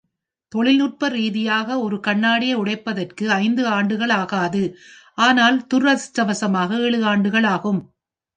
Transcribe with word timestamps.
தொழில்நுட்ப 0.51 1.09
ரீதியாக, 1.09 1.79
ஒரு 1.79 1.99
கண்ணாடியை 1.99 2.55
உடைப்பதற்கு 2.55 3.25
ஐந்து 3.37 3.67
ஆண்டுகள் 3.67 4.13
ஆகாது, 4.17 4.63
ஆனால் 5.17 5.59
துர்திர்ஷடவசமாக 5.73 6.79
ஏழு 6.79 6.99
ஆண்டுகள் 7.05 7.47
ஆகும். 7.53 7.81